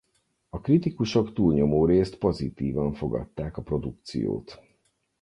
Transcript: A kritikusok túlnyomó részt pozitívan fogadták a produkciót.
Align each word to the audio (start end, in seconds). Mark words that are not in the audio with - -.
A 0.49 0.59
kritikusok 0.61 1.33
túlnyomó 1.33 1.85
részt 1.85 2.17
pozitívan 2.17 2.93
fogadták 2.93 3.57
a 3.57 3.61
produkciót. 3.63 4.61